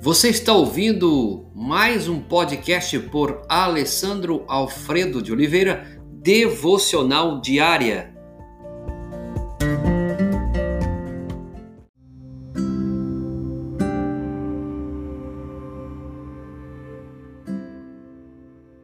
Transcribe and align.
Você 0.00 0.28
está 0.28 0.52
ouvindo 0.52 1.46
mais 1.52 2.08
um 2.08 2.20
podcast 2.20 2.96
por 3.10 3.42
Alessandro 3.48 4.44
Alfredo 4.46 5.20
de 5.20 5.32
Oliveira, 5.32 5.84
Devocional 6.22 7.40
Diária. 7.40 8.14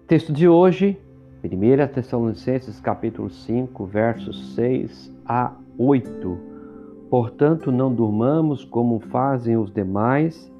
Texto 0.08 0.32
de 0.32 0.48
hoje, 0.48 1.00
1 1.44 1.94
Tessalonicenses 1.94 2.80
capítulo 2.80 3.30
5, 3.30 3.86
versos 3.86 4.54
6 4.56 5.14
a 5.24 5.54
8. 5.78 6.38
Portanto, 7.08 7.70
não 7.70 7.94
durmamos 7.94 8.64
como 8.64 8.98
fazem 8.98 9.56
os 9.56 9.72
demais, 9.72 10.52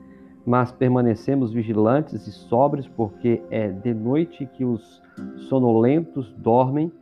mas 0.47 0.71
permanecemos 0.71 1.53
vigilantes 1.53 2.27
e 2.27 2.33
sóbrios, 2.33 2.87
porque 2.89 3.43
é 3.51 3.69
de 3.69 3.95
noite 3.95 4.47
que 4.47 4.65
os 4.65 5.02
sonolentos 5.48 6.33
dormem 6.37 6.93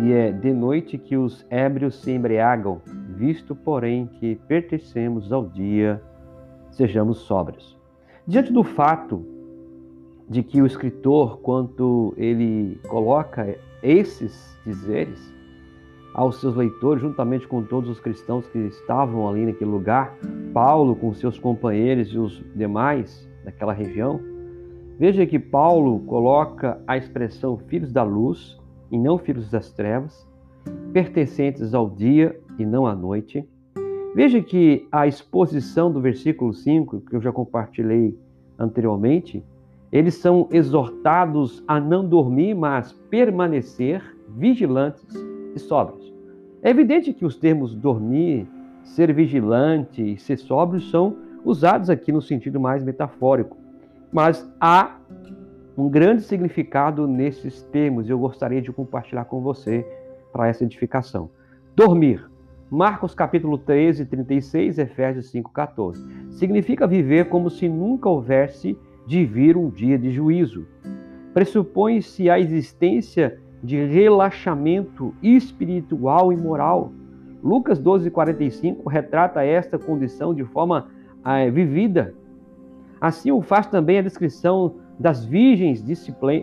e 0.00 0.12
é 0.12 0.32
de 0.32 0.52
noite 0.52 0.98
que 0.98 1.16
os 1.16 1.46
ébrios 1.48 1.94
se 2.02 2.10
embriagam, 2.12 2.80
visto, 3.16 3.54
porém, 3.54 4.06
que 4.18 4.34
pertencemos 4.48 5.32
ao 5.32 5.46
dia, 5.46 6.02
sejamos 6.70 7.18
sóbrios. 7.18 7.78
Diante 8.26 8.52
do 8.52 8.64
fato 8.64 9.24
de 10.28 10.42
que 10.42 10.60
o 10.60 10.66
escritor, 10.66 11.38
quando 11.38 12.14
ele 12.16 12.80
coloca 12.88 13.56
esses 13.82 14.58
dizeres 14.64 15.32
aos 16.14 16.40
seus 16.40 16.54
leitores, 16.54 17.02
juntamente 17.02 17.48
com 17.48 17.62
todos 17.62 17.88
os 17.88 18.00
cristãos 18.00 18.46
que 18.48 18.58
estavam 18.58 19.28
ali 19.28 19.46
naquele 19.46 19.70
lugar, 19.70 20.16
Paulo 20.52 20.94
com 20.94 21.12
seus 21.14 21.38
companheiros 21.38 22.08
e 22.08 22.18
os 22.18 22.42
demais 22.54 23.28
daquela 23.44 23.72
região, 23.72 24.20
veja 24.98 25.26
que 25.26 25.38
Paulo 25.38 26.00
coloca 26.00 26.80
a 26.86 26.96
expressão 26.96 27.56
filhos 27.56 27.92
da 27.92 28.02
luz 28.02 28.58
e 28.90 28.98
não 28.98 29.18
filhos 29.18 29.50
das 29.50 29.72
trevas, 29.72 30.28
pertencentes 30.92 31.74
ao 31.74 31.88
dia 31.88 32.38
e 32.58 32.66
não 32.66 32.86
à 32.86 32.94
noite. 32.94 33.48
Veja 34.14 34.42
que 34.42 34.86
a 34.92 35.06
exposição 35.06 35.90
do 35.90 36.00
versículo 36.00 36.52
5, 36.52 37.00
que 37.00 37.16
eu 37.16 37.20
já 37.20 37.32
compartilhei 37.32 38.14
anteriormente, 38.58 39.42
eles 39.90 40.14
são 40.14 40.48
exortados 40.50 41.64
a 41.66 41.80
não 41.80 42.06
dormir, 42.06 42.54
mas 42.54 42.92
permanecer 43.10 44.02
vigilantes 44.28 45.31
e 45.54 45.58
sóbrios. 45.58 46.12
É 46.62 46.70
evidente 46.70 47.12
que 47.12 47.24
os 47.24 47.36
termos 47.36 47.74
dormir, 47.74 48.46
ser 48.84 49.12
vigilante 49.12 50.14
e 50.14 50.18
ser 50.18 50.38
sóbrio 50.38 50.80
são 50.80 51.16
usados 51.44 51.90
aqui 51.90 52.12
no 52.12 52.22
sentido 52.22 52.60
mais 52.60 52.84
metafórico, 52.84 53.56
mas 54.12 54.48
há 54.60 54.96
um 55.76 55.88
grande 55.88 56.22
significado 56.22 57.08
nesses 57.08 57.62
termos 57.62 58.08
e 58.08 58.12
eu 58.12 58.18
gostaria 58.18 58.60
de 58.60 58.72
compartilhar 58.72 59.24
com 59.24 59.40
você 59.40 59.86
para 60.32 60.48
essa 60.48 60.64
edificação. 60.64 61.30
Dormir. 61.74 62.30
Marcos 62.70 63.14
capítulo 63.14 63.58
13, 63.58 64.06
36, 64.06 64.78
Efésios 64.78 65.30
5, 65.30 65.52
14. 65.52 66.02
Significa 66.30 66.86
viver 66.86 67.28
como 67.28 67.50
se 67.50 67.68
nunca 67.68 68.08
houvesse 68.08 68.78
de 69.06 69.26
vir 69.26 69.58
um 69.58 69.68
dia 69.68 69.98
de 69.98 70.10
juízo. 70.10 70.66
Pressupõe-se 71.34 72.30
a 72.30 72.38
existência 72.38 73.38
de 73.62 73.84
relaxamento 73.84 75.14
espiritual 75.22 76.32
e 76.32 76.36
moral. 76.36 76.92
Lucas 77.42 77.80
12:45 77.80 78.88
retrata 78.88 79.44
esta 79.44 79.78
condição 79.78 80.34
de 80.34 80.44
forma 80.44 80.88
é, 81.24 81.50
vivida. 81.50 82.14
Assim 83.00 83.30
o 83.30 83.40
faz 83.42 83.66
também 83.66 83.98
a 83.98 84.02
descrição 84.02 84.76
das 84.98 85.24
virgens, 85.24 85.84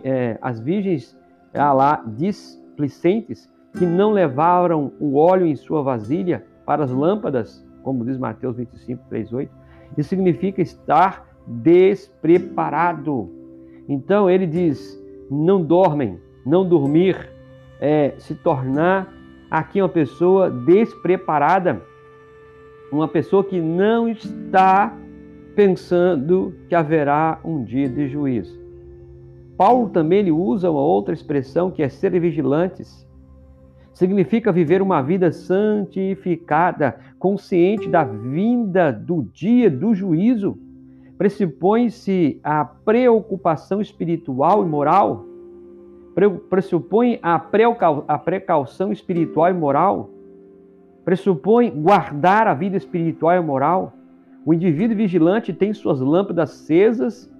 é, 0.04 0.38
as 0.42 0.60
virgens 0.60 1.18
ah, 1.54 1.72
lá, 1.72 2.04
displicentes 2.06 3.50
que 3.76 3.86
não 3.86 4.12
levaram 4.12 4.92
o 5.00 5.16
óleo 5.16 5.46
em 5.46 5.54
sua 5.54 5.82
vasilha 5.82 6.44
para 6.66 6.84
as 6.84 6.90
lâmpadas, 6.90 7.66
como 7.82 8.04
diz 8.04 8.18
Mateus 8.18 8.56
25, 8.56 9.04
3, 9.08 9.32
8. 9.32 9.52
Isso 9.96 10.08
significa 10.08 10.60
estar 10.60 11.26
despreparado. 11.46 13.30
Então 13.88 14.28
ele 14.28 14.46
diz: 14.46 15.02
não 15.30 15.62
dormem, 15.62 16.18
não 16.44 16.66
dormir, 16.66 17.30
é 17.80 18.14
se 18.18 18.34
tornar 18.34 19.12
aqui 19.50 19.80
uma 19.80 19.88
pessoa 19.88 20.50
despreparada, 20.50 21.82
uma 22.92 23.08
pessoa 23.08 23.44
que 23.44 23.60
não 23.60 24.08
está 24.08 24.96
pensando 25.54 26.54
que 26.68 26.74
haverá 26.74 27.40
um 27.44 27.62
dia 27.62 27.88
de 27.88 28.08
juízo. 28.08 28.58
Paulo 29.56 29.90
também 29.90 30.20
ele 30.20 30.30
usa 30.30 30.70
uma 30.70 30.80
outra 30.80 31.12
expressão 31.12 31.70
que 31.70 31.82
é 31.82 31.88
ser 31.88 32.18
vigilantes. 32.18 33.06
Significa 33.92 34.50
viver 34.50 34.80
uma 34.80 35.02
vida 35.02 35.30
santificada, 35.30 36.98
consciente 37.18 37.88
da 37.88 38.02
vinda 38.02 38.90
do 38.90 39.22
dia 39.32 39.70
do 39.70 39.94
juízo 39.94 40.58
pressupõe-se 41.20 42.40
a 42.42 42.64
preocupação 42.64 43.82
espiritual 43.82 44.64
e 44.64 44.66
moral, 44.66 45.26
pressupõe 46.48 47.18
a, 47.22 47.42
a 48.08 48.18
precaução 48.18 48.92
espiritual 48.92 49.48
e 49.50 49.52
moral, 49.52 50.10
pressupõe 51.04 51.70
guardar 51.70 52.46
a 52.46 52.54
vida 52.54 52.76
espiritual 52.76 53.36
e 53.36 53.40
moral. 53.40 53.92
O 54.44 54.54
indivíduo 54.54 54.96
vigilante 54.96 55.52
tem 55.52 55.72
suas 55.72 56.00
lâmpadas 56.00 56.50
acesas 56.50 57.32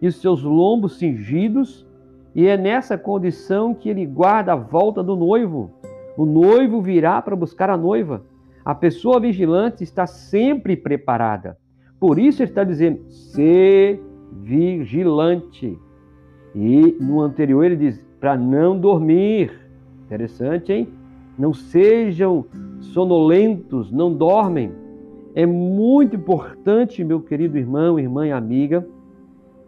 e 0.00 0.10
seus 0.10 0.42
lombos 0.42 0.98
cingidos, 0.98 1.86
e 2.34 2.46
é 2.46 2.56
nessa 2.56 2.98
condição 2.98 3.74
que 3.74 3.88
ele 3.88 4.04
guarda 4.04 4.52
a 4.52 4.56
volta 4.56 5.02
do 5.02 5.16
noivo. 5.16 5.70
O 6.16 6.26
noivo 6.26 6.82
virá 6.82 7.20
para 7.22 7.34
buscar 7.34 7.70
a 7.70 7.76
noiva. 7.76 8.22
A 8.64 8.74
pessoa 8.74 9.20
vigilante 9.20 9.84
está 9.84 10.06
sempre 10.06 10.76
preparada. 10.76 11.56
Por 11.98 12.18
isso 12.18 12.42
ele 12.42 12.50
está 12.50 12.64
dizendo, 12.64 13.08
ser 13.10 14.02
vigilante. 14.42 15.78
E 16.54 16.96
no 17.00 17.20
anterior 17.20 17.64
ele 17.64 17.76
diz, 17.76 18.05
para 18.26 18.36
não 18.36 18.76
dormir. 18.76 19.52
Interessante, 20.04 20.72
hein? 20.72 20.88
Não 21.38 21.54
sejam 21.54 22.44
sonolentos, 22.80 23.92
não 23.92 24.12
dormem. 24.12 24.72
É 25.32 25.46
muito 25.46 26.16
importante, 26.16 27.04
meu 27.04 27.20
querido 27.20 27.56
irmão, 27.56 28.00
irmã 28.00 28.26
e 28.26 28.32
amiga, 28.32 28.84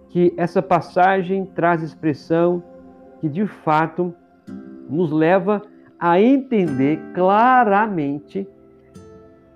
que 0.08 0.34
essa 0.36 0.60
passagem 0.60 1.46
traz 1.46 1.84
expressão 1.84 2.60
que 3.20 3.28
de 3.28 3.46
fato 3.46 4.12
nos 4.90 5.12
leva 5.12 5.62
a 5.96 6.20
entender 6.20 6.98
claramente 7.14 8.44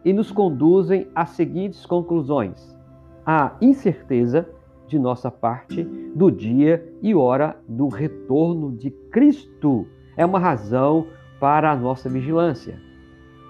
e 0.05 0.13
nos 0.13 0.31
conduzem 0.31 1.09
às 1.13 1.31
seguintes 1.31 1.85
conclusões: 1.85 2.79
a 3.27 3.57
incerteza 3.61 4.49
de 4.93 4.99
nossa 4.99 5.31
parte 5.31 5.83
do 6.15 6.31
dia 6.31 6.87
e 7.01 7.15
hora 7.15 7.57
do 7.67 7.89
retorno 7.89 8.71
de 8.77 8.91
Cristo 9.11 9.87
é 10.19 10.27
uma 10.27 10.39
razão 10.39 11.07
para 11.41 11.73
a 11.73 11.77
nossa 11.77 12.11
vigilância. 12.11 12.79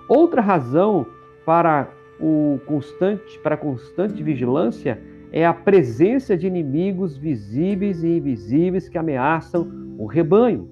Outra 0.08 0.40
razão 0.40 1.04
para 1.44 1.90
o 2.20 2.60
constante 2.64 3.40
para 3.40 3.56
a 3.56 3.58
constante 3.58 4.22
vigilância 4.22 5.02
é 5.32 5.44
a 5.44 5.52
presença 5.52 6.36
de 6.36 6.46
inimigos 6.46 7.16
visíveis 7.16 8.04
e 8.04 8.18
invisíveis 8.18 8.88
que 8.88 8.96
ameaçam 8.96 9.68
o 9.98 10.06
rebanho. 10.06 10.70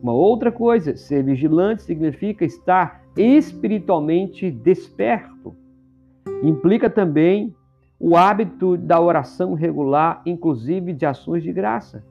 Uma 0.00 0.12
outra 0.12 0.52
coisa, 0.52 0.96
ser 0.96 1.24
vigilante 1.24 1.82
significa 1.82 2.44
estar 2.44 3.02
espiritualmente 3.16 4.52
desperto. 4.52 5.56
Implica 6.44 6.88
também 6.88 7.52
o 7.98 8.16
hábito 8.16 8.76
da 8.76 9.00
oração 9.00 9.54
regular, 9.54 10.22
inclusive 10.26 10.92
de 10.92 11.06
ações 11.06 11.42
de 11.42 11.52
graça. 11.52 12.04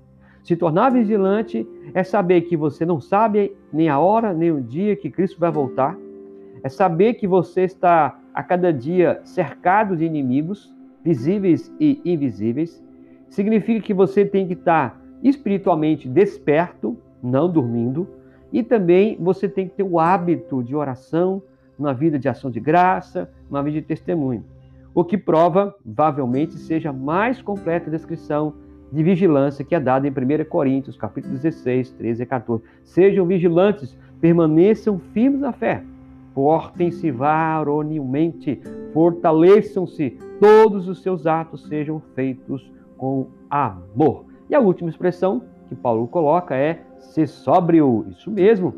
Se 0.44 0.56
tornar 0.56 0.92
vigilante 0.92 1.68
é 1.94 2.04
saber 2.04 2.42
que 2.42 2.56
você 2.56 2.86
não 2.86 3.00
sabe 3.00 3.56
nem 3.72 3.90
a 3.90 4.00
hora, 4.00 4.34
nem 4.34 4.52
o 4.52 4.62
dia 4.62 4.96
que 4.96 5.10
Cristo 5.10 5.40
vai 5.40 5.52
voltar. 5.52 5.98
É 6.64 6.70
saber 6.70 7.16
que 7.16 7.28
você 7.28 7.62
está 7.62 8.20
a 8.34 8.44
cada 8.44 8.72
dia 8.72 9.22
cercado 9.24 9.96
de 9.96 10.06
inimigos, 10.06 10.74
visíveis 11.04 11.74
e 11.80 12.02
invisíveis. 12.06 12.84
Significa 13.30 13.82
que 13.82 13.94
você 13.94 14.26
tem 14.26 14.48
que 14.48 14.54
estar 14.54 15.00
espiritualmente 15.24 16.08
desperto, 16.08 16.98
não 17.22 17.50
dormindo, 17.50 18.08
e 18.52 18.62
também 18.62 19.18
você 19.20 19.50
tem 19.50 19.68
que 19.68 19.76
ter 19.76 19.84
o 19.84 20.00
hábito 20.00 20.64
de 20.64 20.76
oração, 20.76 21.42
uma 21.78 21.94
vida 21.94 22.18
de 22.18 22.30
ação 22.30 22.50
de 22.52 22.60
graça, 22.60 23.30
uma 23.50 23.62
vida 23.64 23.82
de 23.82 23.88
testemunho. 23.88 24.46
O 24.96 25.04
que 25.04 25.18
prova, 25.18 25.76
provavelmente, 25.84 26.54
seja 26.54 26.90
a 26.90 26.94
mais 26.94 27.42
completa 27.42 27.92
descrição 27.92 28.54
de 28.90 29.04
vigilância 29.04 29.66
que 29.66 29.76
é 29.76 29.80
dada 29.80 30.08
em 30.08 30.10
1 30.10 30.46
Coríntios, 30.46 30.96
capítulo 30.96 31.34
16, 31.34 31.92
13 31.92 32.24
e 32.24 32.26
14. 32.26 32.64
Sejam 32.82 33.26
vigilantes, 33.26 33.98
permaneçam 34.22 34.98
firmes 34.98 35.42
na 35.42 35.52
fé, 35.52 35.84
portem-se 36.34 37.12
varonilmente, 37.12 38.62
fortaleçam-se, 38.94 40.18
todos 40.40 40.88
os 40.88 41.04
seus 41.04 41.28
atos 41.28 41.68
sejam 41.68 42.02
feitos 42.16 42.72
com 42.98 43.28
amor. 43.50 44.24
E 44.50 44.56
a 44.56 44.62
última 44.62 44.90
expressão 44.90 45.42
que 45.68 45.76
Paulo 45.76 46.08
coloca 46.08 46.56
é 46.56 46.80
ser 47.00 47.28
sóbrio. 47.28 48.06
Isso 48.12 48.32
mesmo. 48.32 48.74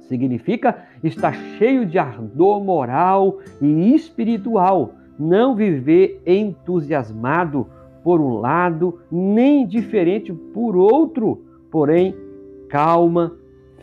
Significa 0.00 0.84
estar 1.02 1.32
cheio 1.56 1.86
de 1.86 1.98
ardor 1.98 2.62
moral 2.62 3.38
e 3.62 3.94
espiritual, 3.94 4.92
não 5.18 5.54
viver 5.54 6.20
entusiasmado 6.26 7.66
por 8.02 8.20
um 8.20 8.38
lado, 8.38 9.00
nem 9.10 9.66
diferente 9.66 10.32
por 10.32 10.76
outro, 10.76 11.42
porém 11.70 12.14
calma, 12.68 13.36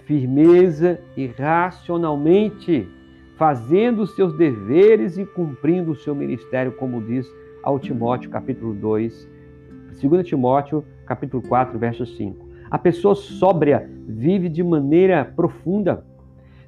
firmeza 0.05 0.99
e 1.17 1.27
racionalmente, 1.27 2.87
fazendo 3.35 4.03
os 4.03 4.15
seus 4.15 4.33
deveres 4.37 5.17
e 5.17 5.25
cumprindo 5.25 5.91
o 5.91 5.95
seu 5.95 6.13
ministério, 6.13 6.73
como 6.73 7.01
diz 7.01 7.27
ao 7.63 7.79
Timóteo, 7.79 8.29
capítulo 8.29 8.73
2, 8.73 9.29
2 10.01 10.27
Timóteo, 10.27 10.83
capítulo 11.05 11.41
4, 11.47 11.77
verso 11.79 12.05
5. 12.05 12.45
A 12.69 12.77
pessoa 12.77 13.15
sóbria 13.15 13.89
vive 14.07 14.49
de 14.49 14.63
maneira 14.63 15.23
profunda. 15.23 16.05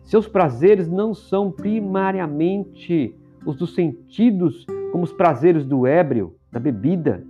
Seus 0.03 0.27
prazeres 0.27 0.87
não 0.87 1.13
são 1.13 1.51
primariamente 1.51 3.15
os 3.45 3.55
dos 3.55 3.75
sentidos, 3.75 4.65
como 4.91 5.03
os 5.03 5.13
prazeres 5.13 5.65
do 5.65 5.85
ébrio, 5.85 6.35
da 6.51 6.59
bebida. 6.59 7.23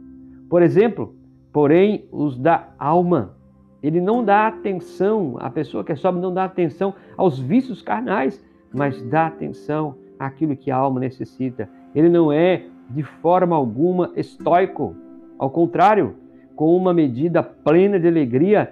Por 0.50 0.62
exemplo, 0.62 1.16
porém, 1.52 2.06
os 2.12 2.38
da 2.38 2.70
alma. 2.78 3.36
Ele 3.82 4.02
não 4.02 4.24
dá 4.24 4.48
atenção, 4.48 5.36
a 5.40 5.50
pessoa 5.50 5.84
que 5.84 5.92
é 5.92 5.96
sóbria 5.96 6.22
não 6.22 6.34
dá 6.34 6.46
atenção 6.46 6.94
aos 7.16 7.40
vícios 7.40 7.82
carnais, 7.82 8.44
mas 8.74 9.02
dá 9.04 9.28
atenção 9.28 9.96
àquilo 10.18 10.56
que 10.56 10.72
a 10.72 10.76
alma 10.76 11.00
necessita. 11.00 11.70
Ele 11.94 12.10
não 12.10 12.32
é 12.32 12.66
de 12.90 13.04
forma 13.04 13.56
alguma 13.56 14.12
estoico. 14.16 14.96
Ao 15.38 15.50
contrário, 15.50 16.16
com 16.56 16.76
uma 16.76 16.94
medida 16.94 17.44
plena 17.44 18.00
de 18.00 18.08
alegria, 18.08 18.72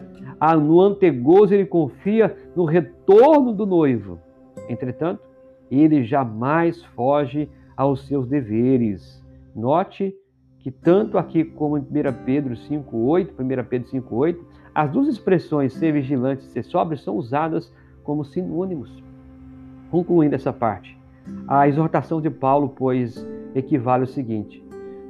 no 0.61 0.81
antegozo 0.81 1.53
ele 1.53 1.65
confia 1.65 2.35
no 2.55 2.65
retorno 2.65 3.53
do 3.53 3.65
noivo. 3.65 4.19
Entretanto, 4.67 5.21
ele 5.79 6.03
jamais 6.03 6.83
foge 6.95 7.49
aos 7.75 8.07
seus 8.07 8.27
deveres. 8.27 9.23
Note 9.55 10.15
que 10.59 10.71
tanto 10.71 11.17
aqui 11.17 11.43
como 11.43 11.77
em 11.77 11.81
1 11.81 12.13
Pedro 12.25 12.55
5:8, 12.55 13.33
1 13.37 13.65
Pedro 13.65 13.89
5:8, 13.89 14.39
as 14.73 14.89
duas 14.89 15.07
expressões 15.07 15.73
ser 15.73 15.91
vigilante 15.91 16.43
e 16.43 16.49
ser 16.49 16.63
sóbrio 16.63 16.97
são 16.97 17.15
usadas 17.17 17.71
como 18.03 18.23
sinônimos. 18.23 19.03
Concluindo 19.91 20.35
essa 20.35 20.51
parte, 20.51 20.97
a 21.47 21.67
exortação 21.67 22.21
de 22.21 22.29
Paulo, 22.29 22.69
pois, 22.69 23.27
equivale 23.53 24.03
ao 24.03 24.07
seguinte: 24.07 24.63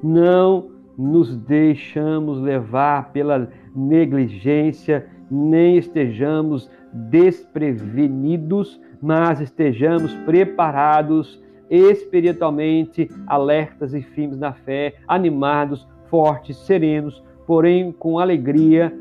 não 0.04 0.72
nos 0.98 1.36
deixamos 1.38 2.40
levar 2.42 3.12
pela 3.12 3.50
negligência, 3.76 5.08
nem 5.30 5.78
estejamos 5.78 6.70
desprevenidos, 6.92 8.80
mas 9.04 9.42
estejamos 9.42 10.16
preparados 10.26 11.44
espiritualmente, 11.70 13.10
alertas 13.28 13.94
e 13.94 14.02
firmes 14.02 14.40
na 14.40 14.54
fé, 14.54 14.96
animados, 15.06 15.86
fortes, 16.10 16.56
serenos, 16.56 17.22
porém 17.46 17.92
com 17.92 18.18
alegria 18.18 18.98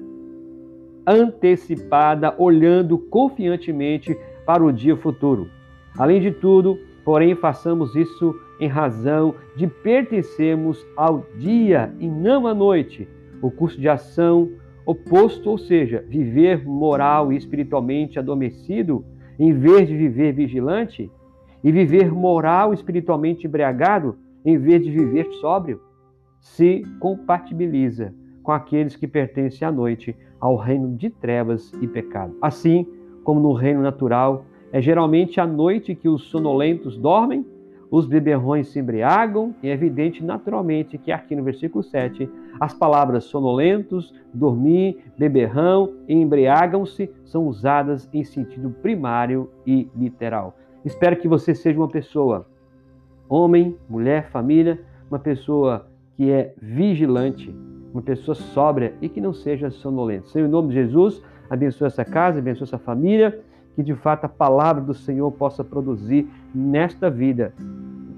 antecipada, 1.07 2.35
olhando 2.37 2.99
confiantemente 2.99 4.19
para 4.45 4.65
o 4.65 4.73
dia 4.73 4.97
futuro. 4.97 5.49
Além 5.97 6.21
de 6.21 6.33
tudo, 6.33 6.81
porém, 7.05 7.37
façamos 7.37 7.95
isso 7.95 8.35
em 8.59 8.67
razão 8.67 9.37
de 9.55 9.69
pertencermos 9.69 10.85
ao 10.97 11.25
dia 11.39 11.95
e 12.01 12.09
não 12.09 12.49
à 12.49 12.55
noite. 12.55 13.09
O 13.41 13.53
curso 13.53 13.81
de 13.81 13.89
ação 13.89 14.51
oposto, 14.85 15.49
ou 15.49 15.59
seja, 15.59 16.05
viver 16.09 16.67
moral 16.67 17.33
e 17.33 17.37
espiritualmente 17.37 18.19
adormecido, 18.19 19.05
em 19.39 19.53
vez 19.53 19.89
de 19.89 19.97
viver 19.97 20.33
vigilante, 20.33 21.11
e 21.65 21.71
viver 21.71 22.13
moral 22.13 22.75
espiritualmente 22.75 23.47
embriagado, 23.47 24.17
em 24.45 24.59
vez 24.59 24.83
de 24.83 24.91
viver 24.91 25.27
sóbrio, 25.35 25.81
se 26.41 26.83
compatibiliza 26.99 28.13
com 28.43 28.51
aqueles 28.51 28.97
que 28.97 29.07
pertencem 29.07 29.67
à 29.67 29.71
noite, 29.71 30.17
ao 30.41 30.57
reino 30.57 30.97
de 30.97 31.09
trevas 31.09 31.73
e 31.81 31.87
pecado. 31.87 32.37
Assim 32.43 32.85
como 33.23 33.39
no 33.39 33.53
reino 33.53 33.81
natural, 33.81 34.45
é 34.73 34.83
geralmente 34.83 35.41
à 35.41 35.47
noite 35.47 35.95
que 35.95 36.09
os 36.09 36.25
sonolentos 36.25 36.99
dormem 36.99 37.47
os 37.93 38.07
beberrões 38.07 38.69
se 38.69 38.79
embriagam, 38.79 39.55
e 39.63 39.69
é 39.69 39.73
evidente 39.75 40.25
naturalmente 40.25 40.97
que 40.97 41.13
aqui 41.13 41.37
no 41.37 41.45
versículo 41.45 41.85
7, 41.85 42.27
as 42.59 42.73
palavras 42.73 43.25
sonolentos, 43.25 44.15
dormir, 44.33 45.05
beberrão 45.19 45.93
e 46.09 46.15
embriagam-se 46.15 47.11
são 47.23 47.47
usadas 47.47 48.09
em 48.11 48.25
sentido 48.25 48.71
primário 48.71 49.51
e 49.67 49.91
literal. 49.95 50.57
Espero 50.83 51.17
que 51.17 51.29
você 51.29 51.55
seja 51.55 51.79
uma 51.79 51.89
pessoa, 51.89 52.47
homem, 53.29 53.77
mulher, 53.87 54.31
família, 54.31 54.81
uma 55.11 55.19
pessoa 55.19 55.87
que 56.17 56.31
é 56.31 56.55
vigilante, 56.63 57.55
uma 57.93 58.01
pessoa 58.01 58.35
sóbria 58.35 58.95
e 59.03 59.09
que 59.11 59.21
não 59.21 59.35
seja 59.35 59.71
sonolenta. 59.71 60.29
Senhor, 60.29 60.47
em 60.47 60.51
nome 60.51 60.69
de 60.69 60.77
Jesus, 60.77 61.23
abençoe 61.51 61.89
essa 61.89 62.07
casa, 62.07 62.39
abençoe 62.39 62.65
essa 62.65 62.79
família 62.79 63.39
que 63.75 63.83
de 63.83 63.95
fato 63.95 64.25
a 64.25 64.29
palavra 64.29 64.83
do 64.83 64.95
Senhor 64.95 65.31
possa 65.33 65.65
produzir 65.65 66.29
nesta 66.55 67.11
vida, 67.11 67.55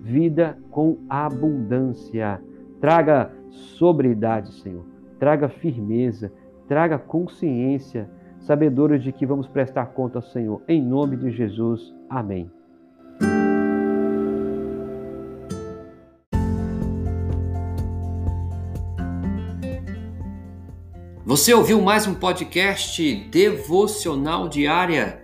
vida 0.02 0.58
com 0.70 0.98
abundância. 1.08 2.40
Traga 2.80 3.30
sobriedade, 3.50 4.52
Senhor, 4.54 4.84
traga 5.18 5.48
firmeza, 5.48 6.32
traga 6.68 6.98
consciência, 6.98 8.10
sabedores 8.40 9.02
de 9.02 9.12
que 9.12 9.24
vamos 9.24 9.46
prestar 9.46 9.86
conta 9.86 10.18
ao 10.18 10.22
Senhor. 10.22 10.60
Em 10.68 10.82
nome 10.82 11.16
de 11.16 11.30
Jesus, 11.30 11.94
amém. 12.10 12.50
Você 21.24 21.54
ouviu 21.54 21.80
mais 21.80 22.06
um 22.06 22.14
podcast 22.14 23.14
devocional 23.30 24.46
diária? 24.46 25.23